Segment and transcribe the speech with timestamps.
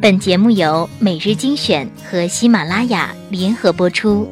[0.00, 4.28] 本节目由每日精选和喜马拉雅联合播出。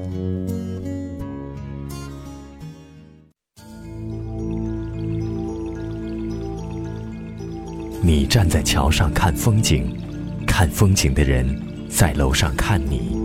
[8.00, 9.92] 你站在桥上看风景，
[10.46, 11.60] 看风景的人
[11.90, 13.16] 在楼上看你。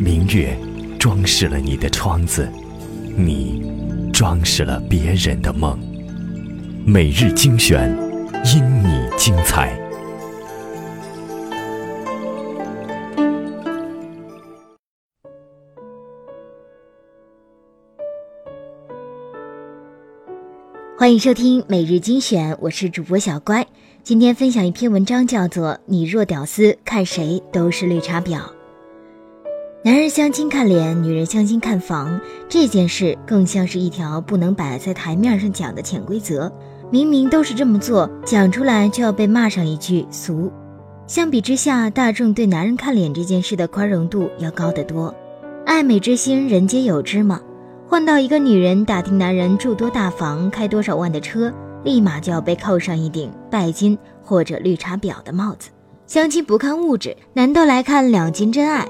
[0.00, 0.58] 明月
[0.98, 2.48] 装饰了你的窗子，
[3.16, 3.62] 你
[4.12, 5.78] 装饰了别人的梦。
[6.84, 7.96] 每日精选，
[8.44, 9.78] 因你精彩。
[21.00, 23.64] 欢迎收听每日精选，我是主播小乖。
[24.02, 28.32] 今天分享一篇文章，叫做《你若屌丝，看谁都是绿茶婊》。
[29.84, 36.52] 男人相亲看脸，女人相亲看房，这件事更像是一条不能摆在台面上讲的潜规则。
[36.90, 40.50] 明明都是这么做，讲出来就要被骂上一句俗。
[41.06, 45.14] 相比之下，大众对男人看脸这件事的宽容度要高得多。
[45.64, 47.40] 爱美之心，人皆有之嘛。
[47.90, 51.50] 换到一个女人打听男人住多大房、开多少万的车，
[51.84, 55.70] 立马就要被扣上一顶拜金或者绿茶婊的帽子。
[56.06, 58.86] 相亲不看物质，难道来看两金真爱？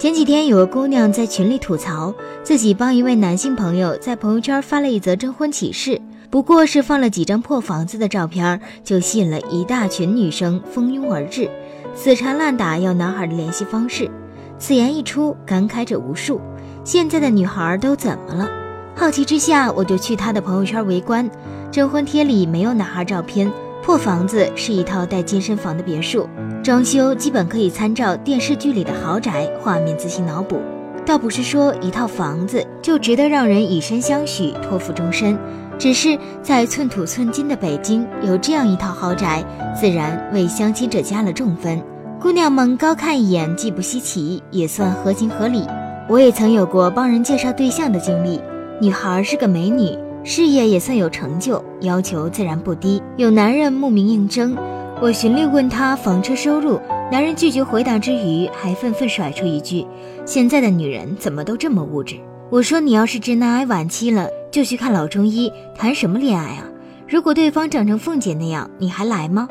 [0.00, 2.12] 前几天有个姑娘在群里吐槽，
[2.42, 11.48] 自己帮一位男性朋友在朋友圈发了一则征婚启事，不过是放了几张破房子的照片，就吸引了一大群女生蜂拥而至，
[11.94, 14.10] 死缠烂打要男孩的联系方式。
[14.58, 16.40] 此言一出，感慨者无数。
[16.84, 18.48] 现在的女孩都怎么了？
[18.96, 21.28] 好奇之下，我就去她的朋友圈围观。
[21.70, 23.50] 征婚贴里没有男孩照片，
[23.82, 26.28] 破房子是一套带健身房的别墅，
[26.62, 30.60] 装修基本可以参照电视剧里的豪宅，画面自行脑补。
[31.06, 35.38] 倒不是说一套房子就值得让人以身相许，托付终身，
[35.78, 39.44] 只是在寸土寸金的北京有这样一套豪宅，
[39.78, 41.80] 自然为相亲者加了重分。
[42.20, 45.64] 姑娘们高看一眼，既不稀奇，也算合情合理。
[46.10, 48.40] 我也曾有过帮人介绍对象的经历，
[48.80, 53.00] 女孩是个美女，事业也算有成就，要求自然不低。
[53.16, 54.56] 有男人慕名应征，
[55.00, 56.80] 我循例问他房车收入，
[57.12, 59.86] 男人拒绝回答之余，还愤愤甩出一句
[60.26, 62.16] ：“现在的女人怎么都这么物质？”
[62.50, 66.64] 我说：“你要是直男癌晚期了，就去看老中医，谈什么恋爱啊？
[67.06, 69.48] 如果对方长成凤姐那样，你还来吗？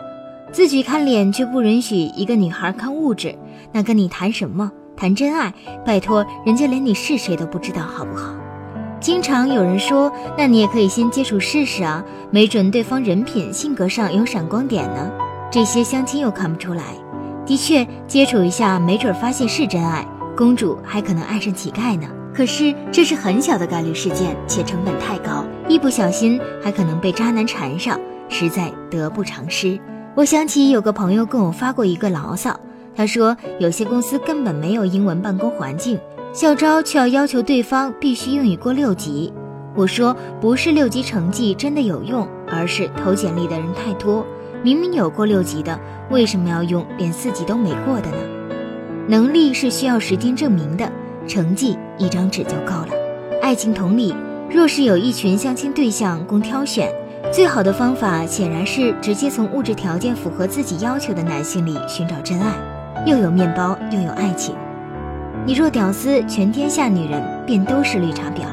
[0.51, 3.33] 自己看脸却不允许一个女孩看物质，
[3.71, 5.53] 那跟你谈什么？”谈真爱，
[5.85, 8.33] 拜托，人家连你是谁都不知道，好不好？
[8.99, 15.09] 经常有人说，那你也可以先接触试试啊，没准对方人品、性格上有闪光点呢。
[15.49, 16.83] 这些相亲又看不出来。
[17.45, 20.05] 的确，接触一下，没准发现是真爱，
[20.35, 22.05] 公主还可能爱上乞丐呢。
[22.33, 29.79] 可是这是很小的概率事件，且成本太高，一不小心还可能被渣男缠上，实在得不偿失。
[30.13, 32.59] 我想起有个朋友跟我发过一个牢骚。
[32.99, 35.97] 他说，有些公司根本没有英文办公环境，
[36.33, 39.31] 校招却要要求对方必须英语过六级。
[39.73, 44.25] 我说，不是六级成绩真的有用，而是投简历的人太多。
[44.61, 48.17] 明明有过六级的，为什么要用连四级都没过的呢？
[49.07, 50.91] 能力是需要时间证明的，
[51.25, 52.89] 成绩一张纸就够了。
[53.41, 54.13] 爱情同理，
[54.49, 56.93] 若是有一群相亲对象供挑选，
[57.31, 62.51] 最好的方法显然是直接从物质条件符合自己要求的男性里寻找真爱。
[63.09, 64.53] 又有面包又有爱情，
[65.43, 68.43] 你若屌丝，全天下女人便都是绿茶婊。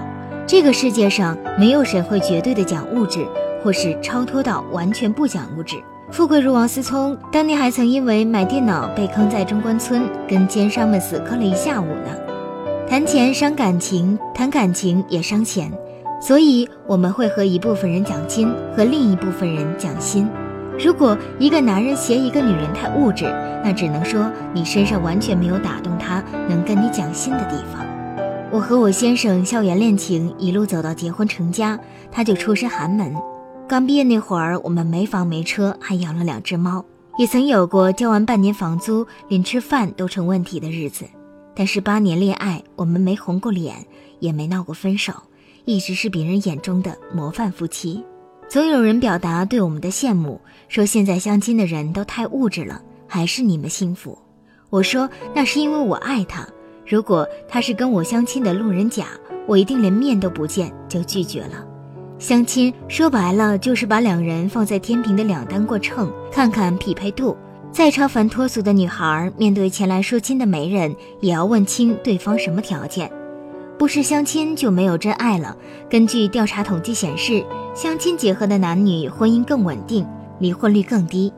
[0.46, 3.26] 这个世界上没有谁会绝对的讲物质，
[3.62, 5.76] 或是超脱到完全不讲物质。
[6.10, 12.16] 富贵如王思聪，当年还曾因为买电脑被坑在中关村，跟奸商们死磕了一下午呢。
[12.88, 15.70] 谈钱伤感情，谈感情也伤钱，
[16.18, 20.26] 所以我们会和一部分人讲金，和另一部分人讲心。
[20.78, 23.24] 如果一个男人嫌一个女人太物质，
[23.64, 27.84] 那只能说你身上完全没有打动他能跟你讲心的地方。
[28.52, 31.78] 我和我先生校园恋情一路走到结婚成家，
[32.12, 33.14] 他就出身寒门。
[33.66, 36.84] 刚毕业那会儿，我们没房没车，还养了两只猫，
[37.18, 41.04] 也曾有过交完半年房租连吃饭都成问题的日子。
[41.54, 43.74] 但是八年恋爱，我们没红过脸，
[44.20, 45.12] 也没闹过分手，
[45.64, 48.04] 一直是别人眼中的模范夫妻。
[48.48, 54.16] 总有人表达对我们的羡慕，说现在相亲的人都太物质了，还是你们幸福。
[54.70, 56.46] 我说那是因为我爱他，
[56.86, 59.06] 如果他是跟我相亲的路人甲，
[59.48, 61.66] 我一定连面都不见就拒绝了。
[62.20, 67.36] 相亲说白了就是把两人放在天平的两端过秤，看看匹配度。
[67.72, 73.10] 再超凡脱俗的女孩，面对前来说亲的媒人，也要问清对方什么条件。
[73.76, 75.54] 不是相亲就没有真爱了。
[75.90, 77.44] 根据调查统计显示，
[77.76, 80.06] 相亲结合的男女婚姻更稳定，
[80.38, 81.30] 离婚率更低。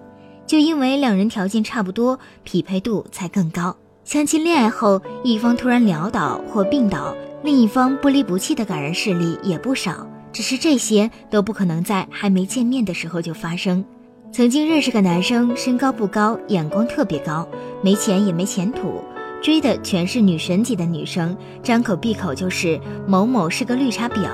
[0.47, 3.77] 就因为两人条件差不多，匹配度才更高。
[4.05, 7.13] 相亲恋爱后，一方突然潦倒或病倒，
[7.43, 10.07] 另一方不离不弃的感人事例也不少。
[10.33, 13.85] 只是这些都不可能在还没见面的时候就发生。
[14.31, 17.49] 曾经认识个男生，身高不高，眼光特别高，
[17.83, 19.03] 没钱也没前途，
[19.43, 24.29] 追的全是女神级的女生，张口闭口就是某某是个绿茶婊，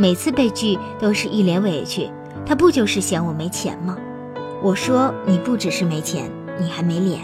[0.00, 2.08] 每次被拒都是一脸委屈。
[2.46, 3.98] 他不就是嫌我没钱吗？
[4.62, 7.20] 我说你不只是没钱，你还没脸。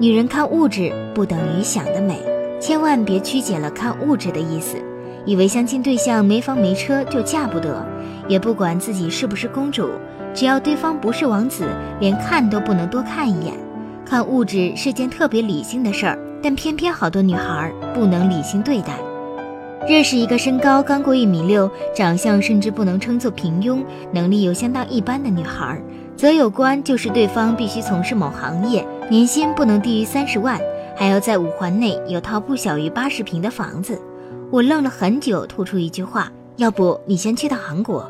[0.00, 2.18] 女人看物质不等于想得美，
[2.60, 4.76] 千万别曲解了看物质的意思，
[5.24, 7.86] 以为相亲对象没房没车就嫁不得，
[8.26, 9.88] 也不管自己是不是公主，
[10.34, 11.68] 只要对方不是王子，
[12.00, 13.54] 连看都不能多看一眼。
[14.04, 18.98] 看物质是件特别理性的事儿，但偏偏好多女孩不能理性对待。
[19.88, 25.80] 认识一个身高刚过一米六，长相甚至不能称作平庸，能力又相当一般的女孩。
[26.16, 30.60] 择友观就是对方必须从事某行业，年薪不能低于三十万，
[30.96, 34.00] 还要在五环内有套不小于八十平的房子。
[34.52, 38.08] 我愣了很久，吐出一句话：要不你先去趟韩国。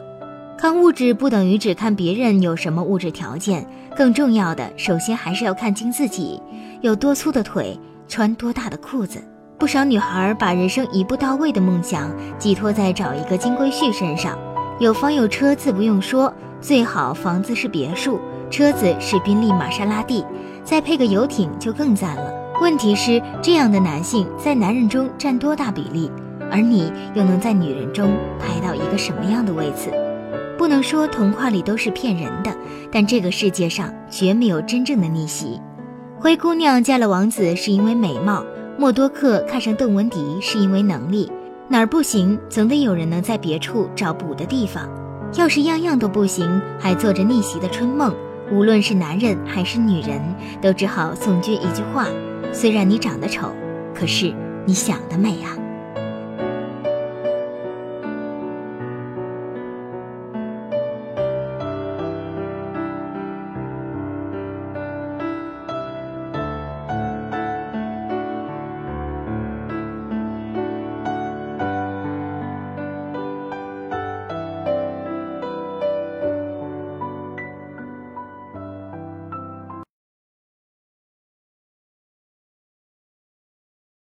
[0.58, 3.66] 看物质不等于只看别人有什么物质条件，
[3.96, 6.40] 更重要的，首先还是要看清自己
[6.82, 9.18] 有多粗的腿，穿多大的裤子。
[9.62, 14.36] 不少女孩把人生一步到位的梦想寄托在找一个金龟婿身上，
[14.80, 16.34] 有房有车自不用说。
[16.60, 18.18] 最好房子是别墅，
[18.50, 20.26] 车子是宾利、玛莎拉蒂，
[20.64, 22.34] 再配个游艇就更赞了。
[22.60, 26.10] 问题是，这样的男性在男人中占多大比例？
[26.50, 29.92] 而你又能在女人中排到一个什么样的位次？
[30.58, 32.52] 不能说童话里都是骗人的，
[32.90, 35.60] 但这个世界上绝没有真正的逆袭。
[36.18, 38.44] 灰姑娘嫁了王子是因为美貌，
[38.78, 41.30] 默多克看上邓文迪是因为能力。
[41.68, 44.88] 哪儿不行，总得有人能在别处找补的地方。
[45.36, 48.14] 要是样样都不行，还做着逆袭的春梦，
[48.50, 50.20] 无论是男人还是女人，
[50.60, 52.08] 都只好送君一句话：
[52.52, 53.50] 虽然你长得丑，
[53.94, 54.34] 可是
[54.66, 55.56] 你想得美啊。